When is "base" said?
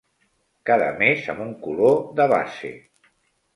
2.35-2.75